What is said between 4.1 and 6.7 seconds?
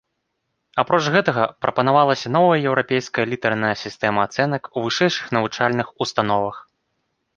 ацэнак у вышэйшых навучальных установах.